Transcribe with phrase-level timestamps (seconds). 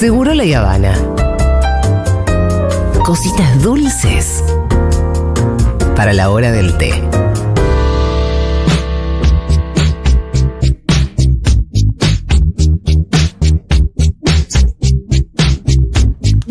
[0.00, 0.94] Seguro la Habana.
[3.04, 4.42] Cositas dulces
[5.94, 6.90] para la hora del té.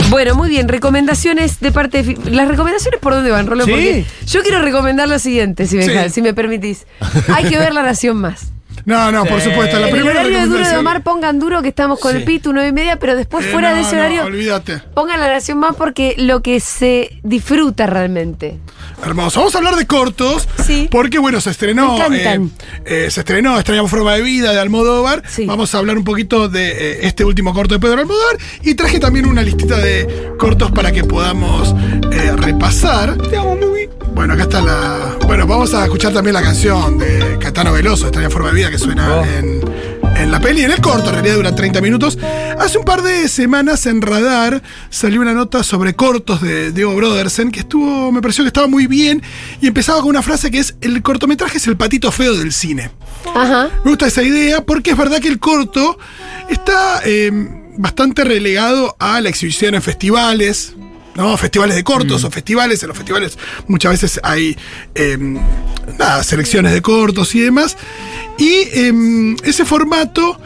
[0.09, 2.15] Bueno, muy bien, recomendaciones de parte de...
[2.15, 3.65] Fi- ¿Las recomendaciones por dónde van, Rolo?
[3.65, 3.71] Sí.
[3.71, 5.89] Porque yo quiero recomendar lo siguiente, si me, Sí.
[5.91, 6.85] dejas- si me permitís.
[7.33, 8.47] Hay que ver La Nación Más.
[8.89, 9.79] No, no, por supuesto.
[9.79, 12.17] La En el primera horario de Duro de Omar pongan duro que estamos con Sí.
[12.17, 14.81] el Pitu, nueve y media, pero después Eh, fuera de no, ese no, horario olvídate.
[14.93, 18.57] pongan La Nación Más porque lo que se disfruta realmente.
[19.05, 19.39] Hermoso.
[19.39, 20.47] Vamos a hablar de cortos.
[20.65, 20.87] Sí.
[20.91, 21.97] Porque, bueno, se estrenó.
[22.09, 22.51] Me encantan.
[22.85, 25.23] eh, eh, se estrenó Extrañamos Forma de Vida de Almodóvar.
[25.27, 25.45] Sí.
[25.45, 28.37] Vamos a hablar un poquito de eh, este último corto de Pedro Almodóvar.
[28.63, 31.73] Y traje también una listita de cortos para que podamos
[32.11, 33.15] eh, repasar.
[34.19, 35.17] Bueno, acá está la.
[35.27, 38.77] Bueno, vamos a escuchar también la canción de Catano Veloso, Extraña Forma de Vida, que
[38.77, 39.23] suena Oh.
[39.23, 39.61] en,
[40.17, 40.61] en la peli.
[40.65, 42.17] En el corto, en realidad dura 30 minutos.
[42.59, 47.49] Hace un par de semanas en Radar salió una nota sobre cortos de Diego Brodersen
[47.49, 49.21] que estuvo, me pareció que estaba muy bien
[49.61, 52.91] y empezaba con una frase que es: el cortometraje es el patito feo del cine.
[53.33, 53.69] Ajá.
[53.85, 55.97] Me gusta esa idea porque es verdad que el corto
[56.49, 57.31] está eh,
[57.77, 60.73] bastante relegado a la exhibición en festivales.
[61.19, 61.37] ¿No?
[61.37, 62.81] Festivales de cortos o festivales.
[62.81, 64.57] En los festivales muchas veces hay
[64.95, 65.17] eh,
[65.99, 67.77] nada, selecciones de cortos y demás.
[68.37, 70.39] Y eh, ese formato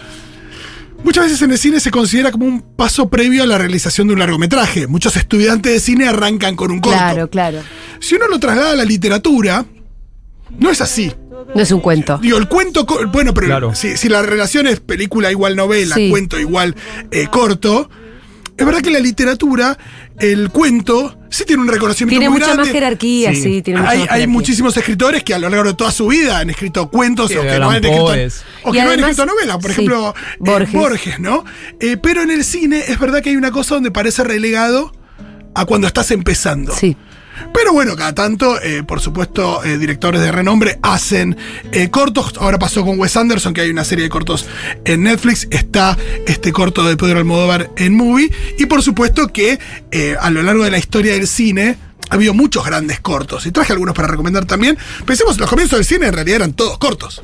[1.04, 4.14] muchas veces en el cine se considera como un paso previo a la realización de
[4.14, 4.88] un largometraje.
[4.88, 6.98] Muchos estudiantes de cine arrancan con un corto.
[6.98, 7.60] Claro, claro.
[8.00, 9.66] Si uno lo traslada a la literatura,
[10.60, 11.14] no es así.
[11.54, 12.18] No es un cuento.
[12.20, 13.76] Digo, el cuento, bueno, pero Claro.
[13.76, 16.10] si, si la relación es película igual novela, Sí.
[16.10, 16.76] cuento igual
[17.12, 17.90] eh, corto,
[18.58, 19.78] es verdad que la literatura
[20.20, 22.64] el cuento sí tiene un reconocimiento Tiene muy mucha grande.
[22.66, 23.62] más jerarquía, sí, Sí.
[23.64, 24.28] tiene mucha Hay, más hay jerarquía.
[24.28, 27.42] muchísimos escritores que a lo largo de toda su vida han escrito cuentos Sí, o
[27.42, 28.06] que no han escrito,
[28.64, 29.58] o que no han escrito novelas.
[29.58, 30.72] Por sí, ejemplo, eh, Borges.
[30.74, 31.44] Borges, ¿no?
[31.80, 34.92] Eh, pero en el cine es verdad que hay una cosa donde parece relegado
[35.56, 36.74] a cuando estás empezando.
[36.76, 36.96] Sí.
[37.54, 41.38] Pero bueno, cada tanto, eh, por supuesto, eh, directores de renombre hacen
[41.72, 42.34] eh, cortos.
[42.40, 44.48] Ahora pasó con Wes Anderson, que hay una serie de cortos
[44.86, 45.48] en Netflix.
[45.52, 48.32] Está este corto de Pedro Almodóvar en Movie.
[48.58, 49.60] Y por supuesto que
[50.20, 51.78] a lo largo de la historia del cine
[52.10, 53.46] ha habido muchos grandes cortos.
[53.46, 54.78] Y traje algunos para recomendar también.
[55.06, 57.22] Pensemos, los comienzos del cine en realidad eran todos cortos.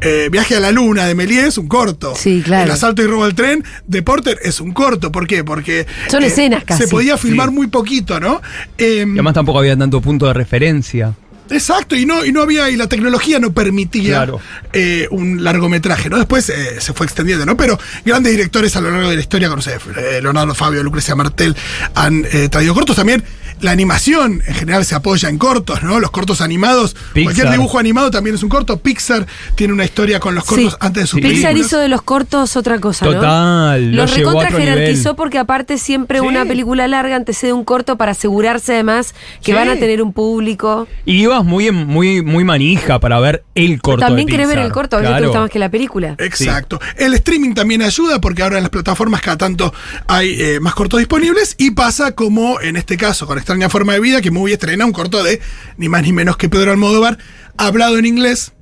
[0.00, 2.14] Eh, Viaje a la Luna de Méliès es un corto.
[2.16, 2.64] Sí, claro.
[2.64, 5.10] El asalto y robo del tren de Porter es un corto.
[5.12, 5.44] ¿Por qué?
[5.44, 6.82] Porque eh, Son escenas casi.
[6.84, 7.54] se podía filmar Sí.
[7.54, 8.40] muy poquito, ¿no?
[8.78, 11.14] Eh, Y además tampoco había tanto punto de referencia.
[11.50, 14.40] Exacto, y no, y no había, y la tecnología no permitía Claro.
[14.72, 16.16] eh, un largometraje, ¿no?
[16.16, 17.54] Después eh, se fue extendiendo, ¿no?
[17.54, 20.82] Pero grandes directores a lo largo de la historia, como no sé, eh, Leonardo Fabio,
[20.82, 21.54] Lucrecia Martel,
[21.94, 22.96] han eh, traído cortos.
[22.96, 23.22] También
[23.64, 25.98] la animación en general se apoya en cortos, ¿no?
[25.98, 26.94] Los cortos animados.
[27.14, 27.24] Pixar.
[27.24, 28.76] Cualquier dibujo animado también es un corto.
[28.78, 30.78] Pixar tiene una historia con los cortos Sí.
[30.80, 31.66] antes de sus Pixar películas.
[31.66, 33.12] hizo de los cortos otra cosa, ¿no?
[33.14, 35.16] Total, lo Los llevó a recontra otro jerarquizó nivel.
[35.16, 36.26] porque aparte siempre Sí.
[36.26, 39.52] una película larga antecede un corto para asegurarse además que Sí.
[39.52, 40.86] van a tener un público.
[41.06, 44.04] Y ibas muy, en- muy, muy manija para ver el corto.
[44.04, 45.28] También de querés ver el corto, a veces te Claro.
[45.28, 46.16] gusta más que la película.
[46.18, 46.80] Exacto.
[46.96, 49.72] El streaming también ayuda porque ahora en las plataformas cada tanto
[50.06, 53.38] hay eh, más cortos disponibles y pasa como en este caso con
[53.70, 55.40] Forma de Vida que Movie estrena un corto de
[55.76, 57.18] ni más ni menos que Pedro Almodóvar
[57.56, 58.52] hablado en inglés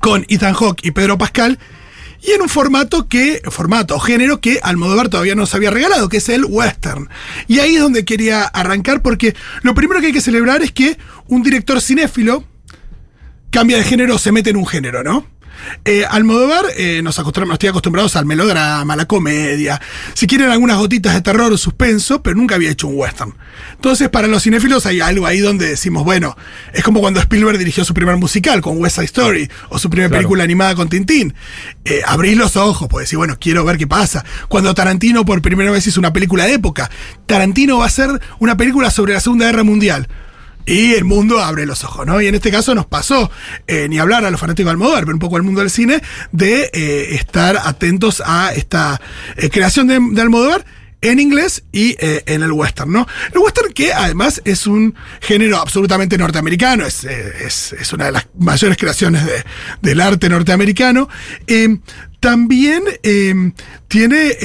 [0.00, 1.58] con Ethan Hawke y Pedro Pascal
[2.22, 6.18] y en un formato que, formato o género que Almodóvar todavía nos había regalado, que
[6.18, 7.08] es el western.
[7.48, 10.96] Y ahí es donde quería arrancar porque lo primero que hay que celebrar es que
[11.26, 12.44] un director cinéfilo
[13.50, 15.26] cambia de género o se mete en un género, ¿no?
[15.84, 19.80] Eh, Almodóvar eh, nos, acostumbra- nos tiene acostumbrados al melodrama, a la comedia,
[20.14, 23.34] si quieren algunas gotitas de terror o suspenso, pero nunca había hecho un western.
[23.74, 26.36] Entonces, para los cinéfilos hay algo ahí donde decimos, bueno,
[26.72, 30.08] es como cuando Spielberg dirigió su primer musical con West Side Story o su primera
[30.08, 30.20] Claro.
[30.20, 31.34] película animada con Tintín.
[31.84, 34.24] Eh, abrís los ojos, pues decir, bueno, quiero ver qué pasa.
[34.48, 36.90] Cuando Tarantino por primera vez hizo una película de época,
[37.26, 40.08] Tarantino va a hacer una película sobre la Segunda Guerra Mundial.
[40.66, 42.20] Y el mundo abre los ojos, ¿no?
[42.20, 43.30] Y en este caso nos pasó,
[43.66, 46.00] eh, ni hablar a los fanáticos de Almodóvar, pero un poco al mundo del cine,
[46.30, 49.00] de eh, estar atentos a esta
[49.36, 50.64] eh, creación de, de Almodóvar
[51.00, 53.08] en inglés y eh, en el western, ¿no?
[53.32, 58.12] El western que además es un género absolutamente norteamericano, es, eh, es, es una de
[58.12, 59.44] las mayores creaciones de-
[59.80, 61.08] del arte norteamericano.
[61.48, 61.76] Eh,
[62.20, 63.34] también eh,
[63.88, 64.36] tiene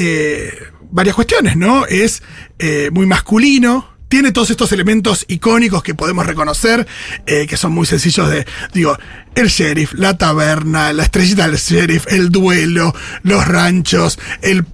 [0.90, 1.86] varias cuestiones, ¿no?
[1.86, 2.24] Es
[2.58, 6.88] eh, muy masculino, tiene todos estos elementos icónicos que podemos reconocer,
[7.26, 8.98] eh, que son muy sencillos de, digo,
[9.36, 12.94] el sheriff, la taberna, la estrellita del sheriff, el duelo,
[13.24, 14.66] los ranchos, el,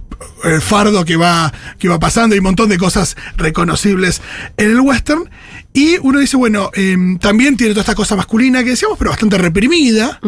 [0.44, 4.22] el fardo que va, que va pasando y un montón de cosas reconocibles
[4.56, 5.28] en el western.
[5.72, 9.38] Y uno dice, bueno, em, también tiene toda esta cosa masculina que decíamos, pero bastante
[9.38, 10.20] reprimida.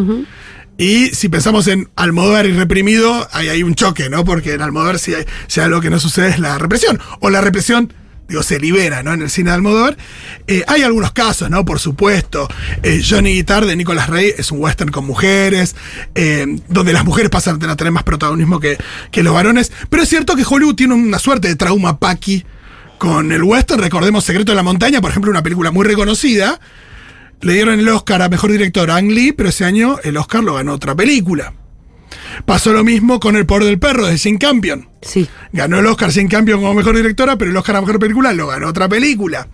[0.78, 4.24] Y si pensamos en Almodóvar y reprimido, ahí hay un choque, ¿no?
[4.24, 7.00] Porque en Almodóvar si hay, si algo que no sucede es la represión.
[7.20, 7.92] O la represión,
[8.28, 9.12] digo, se libera, ¿no?
[9.12, 9.96] En el cine de Almodóvar.
[10.46, 11.64] Eh, hay algunos casos, ¿no?
[11.64, 12.48] Por supuesto.
[12.82, 15.76] Eh, Johnny Guitar de Nicolas Rey es un western con mujeres,
[16.14, 18.78] eh, donde las mujeres pasan a tener más protagonismo que,
[19.10, 19.72] que los varones.
[19.88, 22.44] Pero es cierto que Hollywood tiene una suerte de trauma paqui
[22.98, 23.82] con el western.
[23.82, 26.60] Recordemos Secreto de la Montaña, por ejemplo, una película muy reconocida.
[27.42, 30.42] Le dieron el Oscar a Mejor Director a Ang Lee, pero ese año el Oscar
[30.42, 31.52] lo ganó otra película.
[32.44, 34.88] Pasó lo mismo con El Poder del Perro de Jane Campion.
[35.02, 35.28] Sí.
[35.52, 38.48] Ganó el Oscar Jane Campion como mejor directora, pero el Oscar a mejor película lo
[38.48, 39.46] ganó otra película.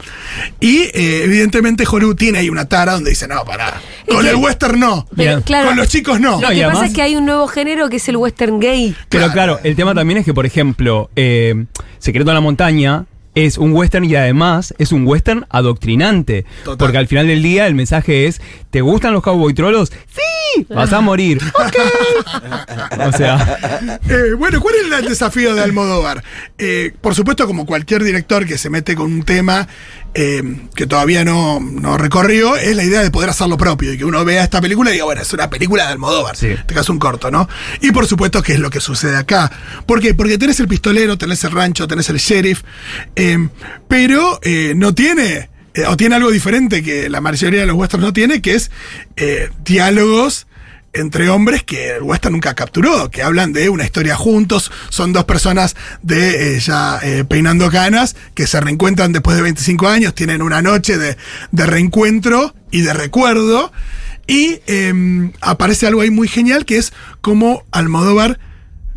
[0.61, 3.81] Y eh, evidentemente Hollywood tiene ahí una tara donde dice: No, pará.
[4.09, 5.07] Con el western no.
[5.17, 6.41] Pero, claro, Con los chicos no.
[6.41, 8.95] No, Lo que pasa es que hay un nuevo género que es el western gay.
[9.09, 9.33] Pero Claro.
[9.33, 11.67] claro, el tema también es que, por ejemplo, eh,
[11.99, 16.45] Secreto en la Montaña es un western y además es un western adoctrinante.
[16.65, 16.79] Total.
[16.79, 18.41] Porque al final del día el mensaje es,
[18.71, 19.91] ¿te gustan los cowboy trolos?
[19.91, 21.41] Sí, vas a morir.
[21.53, 23.07] Ok.
[23.07, 23.59] o sea,
[24.09, 26.23] Eh, bueno, ¿cuál es el desafío de Almodóvar?
[26.59, 29.69] Eh, por supuesto, como cualquier director que se mete con un tema
[30.15, 30.43] eh,
[30.75, 34.05] que todavía no, no recorrió, es la idea de poder hacer lo propio y que
[34.05, 36.37] uno vea esta película y diga, bueno, es una película de Almodóvar.
[36.37, 36.47] Sí.
[36.47, 37.49] En este caso, un corto, ¿no?
[37.81, 39.51] Y por supuesto, que es lo que sucede acá.
[39.87, 40.15] ¿Por qué?
[40.15, 42.63] Porque tenés el pistolero, tenés el rancho, tenés el sheriff,
[43.23, 43.49] eh,
[43.89, 45.49] pero eh, no tiene.
[45.75, 48.71] eh, o tiene algo diferente que la mayoría de los westerns no tiene, que es
[49.65, 50.47] diálogos
[50.95, 55.25] entre hombres que el western nunca capturó, que hablan de una historia juntos, son dos
[55.25, 60.99] personas de ya peinando canas, que se reencuentran después de 25 años, tienen una noche
[60.99, 61.17] de,
[61.51, 63.73] de reencuentro y de recuerdo,
[64.27, 66.93] y eh, aparece algo ahí muy genial, que es
[67.23, 68.39] como Almodóvar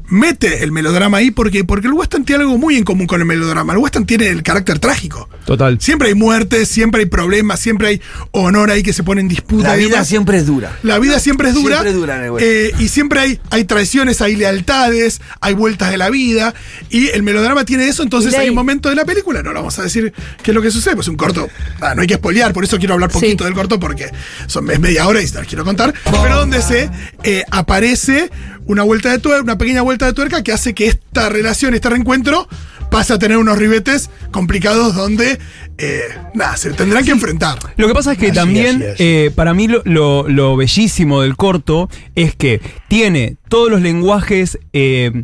[0.08, 3.26] mete el melodrama ahí, porque, porque el western tiene algo muy en común con el
[3.26, 5.30] melodrama, el western tiene el carácter trágico.
[5.46, 5.80] total.
[5.82, 9.70] Siempre hay muertes, siempre hay problemas, siempre hay honor ahí que se pone en disputa.
[9.70, 10.08] La vida demás.
[10.08, 10.78] siempre es dura.
[10.84, 11.76] La vida siempre es dura.
[11.78, 15.90] Siempre es dura en el eh, y siempre hay, hay traiciones, hay lealtades, hay vueltas
[15.92, 16.54] de la vida.
[16.90, 18.42] Y el melodrama tiene eso, entonces Ley.
[18.42, 20.14] hay un momento de la película, no lo vamos a decir
[20.44, 21.48] qué es lo que sucede, pues un corto.
[21.82, 23.46] ah, no hay que spoilear, por eso quiero hablar poquito Sí.
[23.46, 24.10] del corto, porque
[24.48, 25.94] son, es media hora y se los quiero contar.
[26.04, 26.90] Pero donde se
[27.24, 28.30] eh, aparece
[28.66, 31.90] una vuelta de tuerca, una pequeña vuelta de tuerca que hace que esta relación, este
[31.90, 32.48] reencuentro,
[32.92, 35.40] pase a tener unos ribetes complicados donde,
[35.78, 36.00] eh,
[36.34, 37.58] nada, se tendrán que enfrentar.
[37.78, 38.96] Lo que pasa es que Así, también, así es.
[39.00, 44.60] eh, para mí, lo, lo- lo bellísimo del corto es que tiene todos los lenguajes
[44.74, 45.24] eh,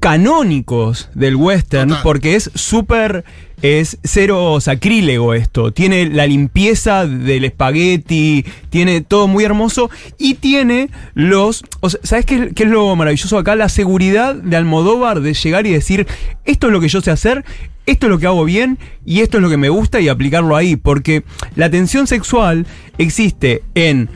[0.00, 2.02] canónicos del western, Total.
[2.02, 3.24] porque es súper.
[3.62, 5.70] Es cero sacrílego esto.
[5.70, 11.62] Tiene la limpieza del espagueti, tiene todo muy hermoso y tiene los.
[11.80, 13.56] o sea, ¿Sabes qué, qué es lo maravilloso acá?
[13.56, 16.06] La seguridad de Almodóvar de llegar y decir:
[16.46, 17.44] Esto es lo que yo sé hacer,
[17.84, 20.56] esto es lo que hago bien y esto es lo que me gusta y aplicarlo
[20.56, 20.76] ahí.
[20.76, 21.22] Porque
[21.54, 22.66] la tensión sexual
[22.96, 24.08] existe en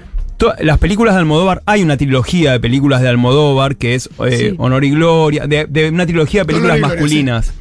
[0.61, 1.63] las películas de Almodóvar.
[1.67, 4.55] Hay una trilogía de películas de Almodóvar que es eh, Sí.
[4.59, 7.53] Honor y Gloria, de, de una trilogía de películas Gloria, masculinas.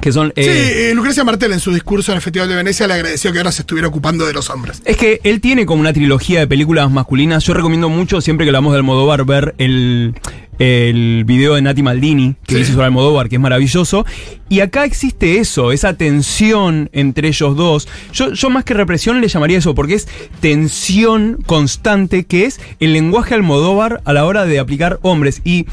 [0.00, 0.32] Que son.
[0.34, 3.32] Sí, eh, eh, Lucrecia Martel en su discurso en el Festival de Venecia le agradeció
[3.32, 4.80] que ahora se estuviera ocupando de los hombres.
[4.84, 7.44] Es que él tiene como una trilogía de películas masculinas.
[7.44, 10.14] Yo recomiendo mucho, siempre que hablamos de Almodóvar, ver el,
[10.60, 12.60] el video de Nati Maldini que Sí.
[12.60, 14.04] hizo sobre Almodóvar, que es maravilloso.
[14.50, 17.88] Y acá existe eso, esa tensión entre ellos dos.
[18.12, 20.06] Yo, yo más que represión le llamaría eso, porque es
[20.40, 25.40] tensión constante, que es el lenguaje Almodóvar a la hora de aplicar hombres.
[25.44, 25.64] Y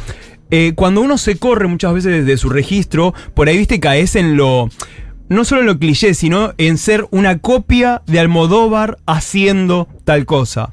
[0.51, 4.37] eh, cuando uno se corre muchas veces de su registro, por ahí, viste, caes en
[4.37, 4.69] lo
[5.29, 10.69] no solo en lo cliché, sino en ser una copia de Almodóvar haciendo tal cosa.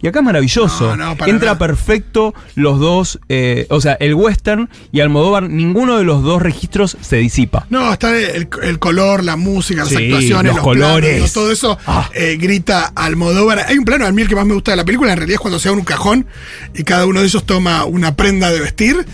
[0.00, 0.96] Y acá es maravilloso.
[0.96, 1.58] No, no, para Entra nada.
[1.58, 6.96] perfecto los dos, eh, o sea, el western y Almodóvar, ninguno de los dos registros
[7.00, 7.66] se disipa.
[7.70, 11.12] No, está el, el color, la música, las Sí, actuaciones, los los, colores.
[11.14, 12.08] planos, todo eso Ah.
[12.14, 13.64] eh, grita Almodóvar.
[13.68, 15.34] Hay un plano a mí el que más me gusta de la película, en realidad
[15.34, 16.26] es cuando se abre un cajón
[16.74, 19.04] y cada uno de ellos toma una prenda de vestir.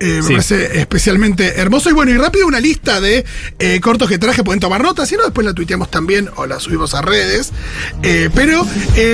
[0.00, 1.90] Eh, me parece especialmente hermoso.
[1.90, 3.24] Y bueno, y rápido una lista de
[3.58, 6.60] eh, cortos que traje, pueden tomar notas, si no, después la tuiteamos también o la
[6.60, 7.52] subimos a redes.
[8.02, 8.66] Eh, pero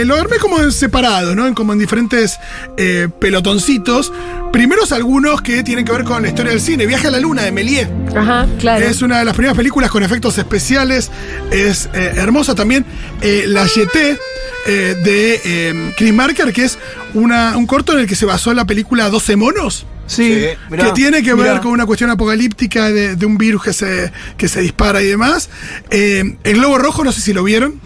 [0.04, 1.46] lo armé como en separado, ¿no?
[1.46, 2.38] En, como en diferentes
[2.76, 4.12] eh, pelotoncitos.
[4.52, 6.86] Primeros algunos que tienen que ver con la historia del cine.
[6.86, 7.88] Viaje a la luna de Méliès.
[8.16, 8.84] Ajá, claro.
[8.84, 11.10] Es una de las primeras películas con efectos especiales.
[11.50, 12.84] Es eh, hermosa también.
[13.20, 14.18] eh, la Yeté
[14.66, 16.78] eh, de eh, Chris Marker, que es
[17.14, 19.86] una, un corto en el que se basó la película 12 monos.
[20.06, 21.60] Sí, mirá, que tiene que ver mirá.
[21.60, 25.48] con una cuestión apocalíptica de, de un virus que se, que se dispara y demás.
[25.90, 27.80] Eh, el Globo Rojo, no sé si lo vieron.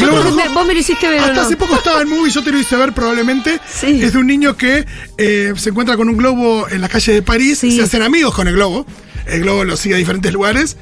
[0.00, 1.40] Yo me- vos me lo hiciste ver hasta no?
[1.42, 3.60] hace poco estaba en movie, yo te lo hice ver probablemente.
[3.72, 4.02] Sí.
[4.02, 4.84] Es de un niño que
[5.18, 7.76] eh, se encuentra con un globo en la calle de París, Sí.
[7.76, 8.86] se hacen amigos con el globo.
[9.26, 10.76] El globo lo sigue a diferentes lugares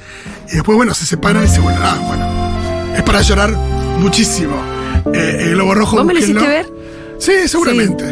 [0.51, 1.81] y después, bueno, se separan y se vuelven.
[1.83, 2.95] Ah, bueno.
[2.97, 3.51] Es para llorar
[3.99, 4.55] muchísimo.
[5.13, 5.97] Eh, el globo rojo.
[5.97, 6.65] ¿Vos me lo hiciste ver?
[7.19, 8.03] Sí, seguramente.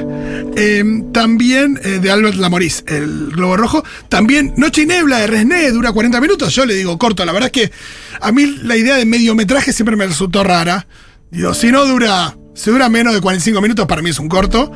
[0.56, 3.84] Eh, también eh, de Albert Lamorís, El Globo Rojo.
[4.10, 6.54] También Noche y Nebla de Resné, dura 40 minutos.
[6.54, 7.26] Yo le digo corto.
[7.26, 7.72] La verdad es que
[8.20, 10.88] a mí la idea de mediometraje siempre me resultó rara.
[11.30, 12.36] Digo, si no dura.
[12.54, 14.72] Si dura menos de 45 minutos, para mí es un corto.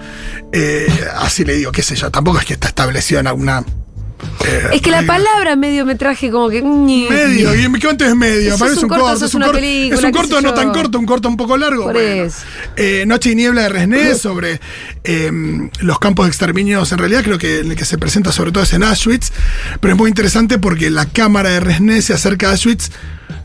[0.53, 2.09] Eh, así le digo, qué sé yo.
[2.09, 3.65] Tampoco es que está establecido en alguna.
[4.45, 6.61] Eh, Es que la palabra mediometraje como que...
[6.61, 7.09] ñe.
[7.09, 8.57] Medio, ¿y ¿qué cuánto es medio?
[8.57, 9.55] Mí un corto, es un corto.
[9.55, 11.83] película, Es un qué corto sé no tan corto, un corto un poco largo.
[11.85, 12.23] Por bueno.
[12.23, 12.39] eso.
[12.75, 14.59] Eh, Noche y Niebla de Resné sobre
[15.03, 15.31] eh,
[15.79, 16.91] los campos de exterminios.
[16.91, 19.31] En realidad creo que en el que se presenta sobre todo es en Auschwitz,
[19.79, 22.91] pero es muy interesante porque la cámara de Resné se acerca a Auschwitz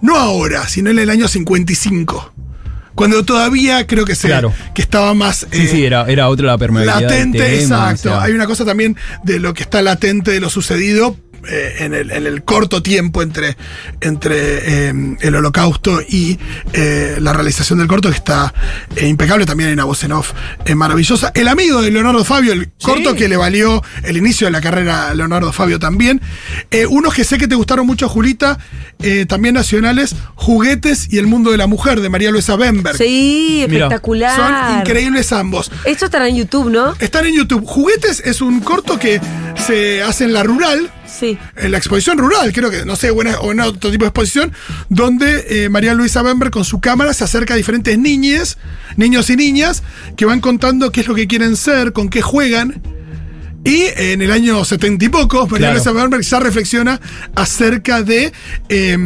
[0.00, 2.32] no ahora, sino en el año 55.
[2.94, 4.52] Cuando todavía creo que se Claro.
[4.74, 7.00] que estaba más Sí, eh, sí, era, era otra la permeabilidad.
[7.02, 8.10] latente, tema, exacto.
[8.10, 8.22] o sea.
[8.22, 11.16] Hay una cosa también de lo que está latente de lo sucedido
[11.48, 13.56] eh, en, el, en el corto tiempo entre,
[14.00, 16.38] entre eh, el holocausto y
[16.72, 18.52] eh, la realización del corto, que está
[18.96, 19.46] eh, impecable.
[19.46, 20.32] También hay una voz en off
[20.64, 21.32] eh, maravillosa.
[21.34, 25.08] El amigo de Leonardo Fabio, el corto que le valió el inicio de la carrera
[25.08, 26.20] a Leonardo Fabio también.
[26.70, 28.58] Eh, unos que sé que te gustaron mucho, Julita,
[29.00, 32.96] eh, también nacionales, Juguetes y el mundo de la mujer, de María Luisa Bemberg.
[32.96, 34.36] Sí, Mira, espectacular.
[34.36, 35.70] Son increíbles ambos.
[35.84, 36.94] Esto estará en YouTube, ¿no?
[36.98, 37.64] Están en YouTube.
[37.64, 39.20] Juguetes es un corto que
[39.66, 40.90] se hace en la rural,
[41.56, 44.52] En la exposición rural, creo que, no sé, o en otro tipo de exposición,
[44.88, 48.58] donde eh, María Luisa Bember con su cámara se acerca a diferentes niñes,
[48.96, 49.82] niños y niñas,
[50.16, 52.82] que van contando qué es lo que quieren ser, con qué juegan.
[53.62, 55.74] Y en el año setenta y poco, María Claro.
[55.74, 56.98] Luisa Bernberg ya reflexiona
[57.34, 58.32] acerca de
[58.70, 58.96] eh,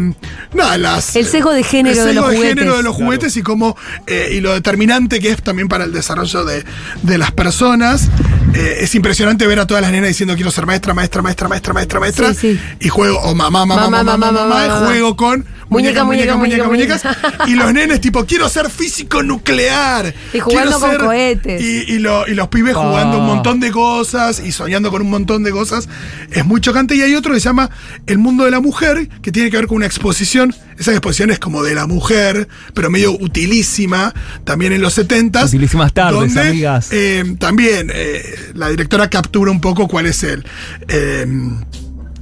[0.52, 2.48] nada, las, El sesgo de género el de los sesgo juguetes.
[2.58, 5.92] género de los juguetes y cómo eh, y lo determinante que es también para el
[5.92, 6.64] desarrollo de,
[7.02, 8.08] de las personas.
[8.54, 11.74] Eh, es impresionante ver a todas las nenas diciendo quiero ser maestra, maestra, maestra, maestra,
[11.74, 12.34] maestra, maestra.
[12.34, 12.60] Sí, sí.
[12.78, 14.86] Y juego, o mamá, mamá, mamá, mamá, mamá, mamá, y mamá.
[14.86, 17.04] juego con Muñeca, muñeca, muñeca, muñecas.
[17.04, 17.44] muñeca.
[17.46, 20.14] Y los nenes tipo, quiero ser físico nuclear.
[20.32, 21.60] Y jugando con cohetes.
[21.62, 22.80] Y, y lo- y los pibes Ah.
[22.80, 25.88] jugando un montón de cosas y soñando con un montón de cosas.
[26.30, 26.94] Es muy chocante.
[26.94, 27.70] Y hay otro que se llama
[28.06, 30.54] El mundo de la mujer, que tiene que ver con una exposición.
[30.78, 34.12] Esa exposición es como de la mujer, pero medio utilísima,
[34.44, 36.88] también en los 70 Utilísimas tardes, amigas.
[36.90, 38.22] eh, también eh,
[38.54, 40.44] la directora captura un poco cuál es el.
[40.88, 41.26] eh,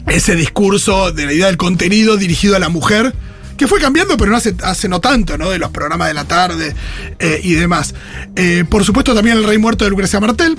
[0.08, 3.14] ese discurso de la idea del contenido dirigido a la mujer,
[3.62, 5.49] que fue cambiando, pero no hace, hace no tanto, ¿no?
[5.50, 6.75] De los programas de la tarde
[7.21, 7.95] eh, y demás.
[8.35, 10.57] Eh, por supuesto, también El Rey Muerto de Lucrecia Martel.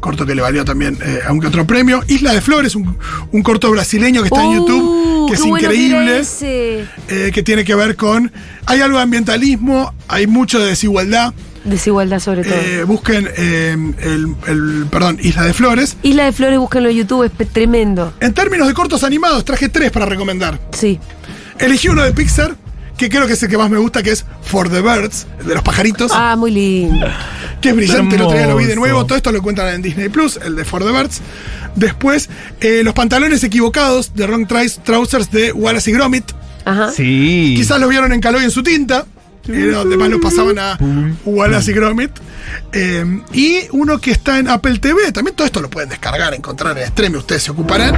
[0.00, 2.02] Corto que le valió también eh, a un que otro premio.
[2.08, 2.96] Isla de Flores, un,
[3.30, 7.42] un corto brasileño que está en Uh, YouTube, que es bueno que increíble eh, que
[7.42, 8.32] tiene que ver con.
[8.66, 11.34] Hay algo de ambientalismo, hay mucho de desigualdad.
[11.64, 12.54] Desigualdad sobre todo.
[12.56, 15.96] Eh, busquen el, el- perdón, Isla de Flores.
[16.02, 18.12] Isla de Flores, búsquenlo en YouTube, es tremendo.
[18.18, 20.58] En términos de cortos animados, traje tres para recomendar.
[20.72, 20.98] Sí.
[21.58, 22.54] Elegí uno de Pixar,
[22.96, 25.46] que creo que es el que más me gusta, que es For the Birds, el
[25.46, 27.06] de los pajaritos, Ah, muy lindo.
[27.60, 29.04] que es brillante, el otro día lo vi de nuevo.
[29.06, 31.20] Todo esto lo encuentran en Disney Plus, el de For the Birds.
[31.76, 32.28] Después,
[32.60, 36.24] eh, Los pantalones equivocados de Wrong Tris- Trousers de Wallace y Gromit.
[36.64, 36.90] Ajá.
[36.92, 37.54] Sí.
[37.56, 39.06] Quizás lo vieron en Caloy en su tinta.
[39.48, 40.78] Era donde más lo pasaban a
[41.24, 42.10] Wallace y Gromit.
[42.72, 45.10] Eh, y uno que está en Apple TV.
[45.10, 47.14] También todo esto lo pueden descargar, encontrar en stream.
[47.16, 47.94] Ustedes se ocuparán.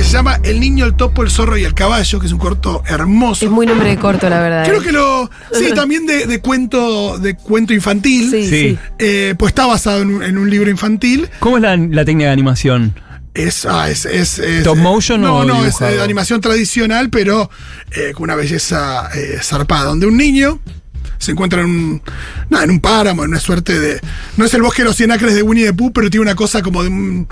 [0.00, 2.18] Que se llama El niño, el topo, el zorro y el caballo.
[2.20, 3.44] Que es un corto hermoso.
[3.44, 4.64] Es muy nombre de corto, la verdad.
[4.64, 4.84] Creo eh.
[4.84, 5.30] que lo.
[5.52, 8.30] Sí, también de, de cuento de cuento infantil.
[8.30, 8.78] Sí, Sí.
[8.98, 11.28] Eh, pues está basado en un, en un libro infantil.
[11.40, 12.98] ¿Cómo es la, la técnica de animación?
[13.34, 17.50] Es, ah, es, es, es- ¿Stop motion no, o No, es eh, animación tradicional, pero
[17.90, 19.84] eh, con una belleza eh, zarpada.
[19.84, 20.60] Donde un niño
[21.18, 22.02] se encuentra en un,
[22.48, 24.00] nada, en un páramo, en una suerte de.
[24.38, 26.34] No es el bosque de los cien acres de Winnie the Pooh, pero tiene una
[26.36, 27.28] cosa como de un-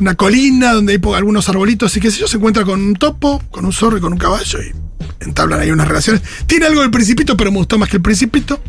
[0.00, 2.28] una colina donde hay algunos arbolitos y qué sé yo.
[2.28, 4.89] Se encuentra con un topo, con un zorro y con un caballo y
[5.20, 6.22] entablan ahí unas relaciones.
[6.46, 8.60] Tiene algo del Principito, pero me gustó más que el Principito.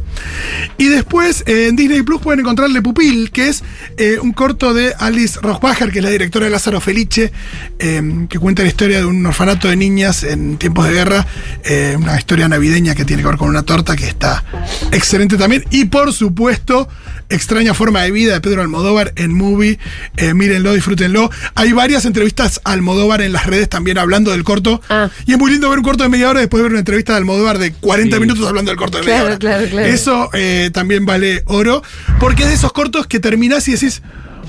[0.78, 3.64] Y después eh, en Disney Plus pueden encontrarle Pupil, que es
[3.98, 7.32] eh, un corto de Alice Rochbacher, que es la directora de Lázaro Felice,
[7.80, 11.26] eh, que cuenta la historia de un orfanato de niñas en tiempos de guerra.
[11.64, 14.44] eh, una historia navideña que tiene que ver con una torta que está
[14.92, 15.64] excelente también.
[15.72, 16.88] Y por supuesto,
[17.30, 19.80] Extraña Forma de Vida de Pedro Almodóvar en Movie.
[20.18, 21.30] Eh, mírenlo, disfrútenlo.
[21.56, 24.82] Hay varias entrevistas a Almodóvar en las redes también hablando del corto.
[24.90, 25.10] Ah.
[25.26, 27.14] Y es muy lindo ver un corto de media hora y después ver una entrevista
[27.14, 28.22] de Almodóvar de 40 Sí.
[28.22, 29.40] minutos hablando del corto de Claro, media hora.
[29.40, 29.88] claro, claro.
[29.88, 31.82] Eso eh, también vale oro.
[32.20, 34.02] Porque es de esos cortos que terminás y decís.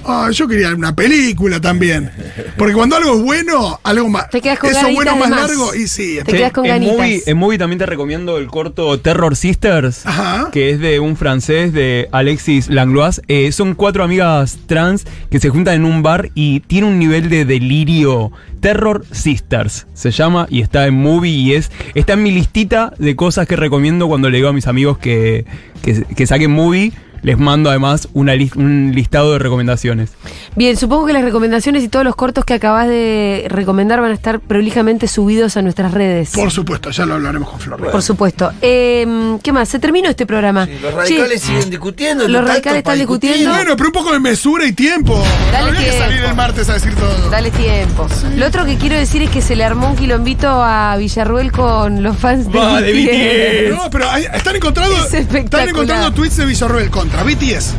[0.05, 2.11] Ah, yo quería una película también.
[2.57, 4.29] Porque cuando algo es bueno, algo más.
[4.31, 5.41] Te quedas con Eso bueno más más.
[5.49, 6.19] largo, y sí.
[6.25, 6.97] Te quedas con en ganitas.
[6.97, 10.51] movie, en movie también te recomiendo el corto Terror Sisters, Ajá.
[10.53, 13.21] que es de un francés de Alexis Langlois.
[13.29, 17.29] Eh, son cuatro amigas trans que se juntan en un bar y tiene un nivel
[17.29, 18.33] de delirio.
[18.61, 23.17] Terror Sisters se llama y está en movie y es está en mi listita de
[23.17, 25.45] cosas que recomiendo cuando le digo a mis amigos que,
[25.83, 26.93] que, que saquen movie.
[27.23, 30.11] Les mando además una un listado de recomendaciones.
[30.57, 34.14] Bien, supongo que las recomendaciones y todos los cortos que acabas de recomendar van a
[34.14, 36.31] estar prolijamente subidos a nuestras redes.
[36.35, 37.91] Por supuesto, ya lo hablaremos con Flor.
[37.91, 38.50] Por supuesto.
[38.61, 39.69] Eh, ¿Qué más?
[39.69, 40.67] Se terminó este programa.
[40.67, 42.29] Sí, los radicales siguen discutiendo.
[42.29, 43.31] los radicales están discutir.
[43.31, 43.57] discutiendo.
[43.57, 45.23] Bueno, pero un poco de mesura y tiempo.
[45.52, 46.05] Dale no había que tiempo.
[46.09, 47.31] salir el martes a decir todo.
[47.31, 48.09] Dale tiempo.
[48.37, 52.02] Lo otro que quiero decir es que se le armó un quilombito a Villarruel con
[52.02, 53.76] los fans de, Va, de BTS.
[53.76, 57.75] No, pero hay- están encontrando, Es están encontrando tweets de Villarroel contra BTS,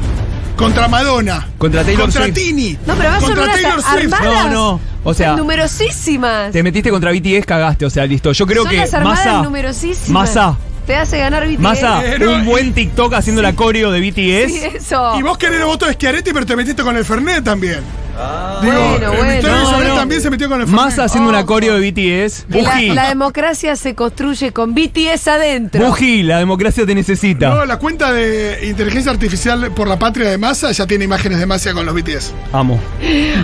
[0.55, 2.35] contra Madonna, Contra Taylor contra Swift.
[2.35, 4.13] Tini, No, pero va a contra unas Taylor Swift.
[4.13, 4.45] armadas.
[4.45, 4.79] No, no.
[5.03, 6.51] O sea, numerosísimas.
[6.51, 7.85] te metiste contra BTS, cagaste.
[7.85, 8.31] O sea, listo.
[8.31, 10.09] Yo creo Son que las armadas Massa, numerosísimas.
[10.29, 11.59] Massa, Te hace ganar BTS.
[11.59, 14.47] Massa, Pero- un buen TikTok haciendo la coreo de BTS.
[14.51, 15.17] Sí, eso.
[15.17, 17.79] Y vos querés el voto de Schiaretti, pero te metiste con el Fernet también.
[18.13, 19.31] Digo, Bueno, bueno.
[19.33, 19.95] Victoria No, Villarroel no.
[19.95, 20.67] también se metió con el.
[20.67, 21.47] Massa haciendo una Ojo.
[21.47, 22.45] coreo de BTS.
[22.51, 22.89] Que la, Buji.
[22.91, 25.85] la democracia se construye con BTS adentro.
[25.87, 27.49] Buji, la democracia te necesita.
[27.49, 31.45] No, la cuenta de inteligencia artificial por la patria de Massa ya tiene imágenes de
[31.45, 32.31] Massa con los BTS.
[32.51, 32.79] Amo.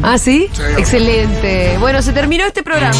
[0.04, 0.48] ¿Ah, sí?
[0.54, 0.62] Sí.
[0.78, 1.78] Excelente.
[1.80, 2.98] Bueno, se terminó este programa.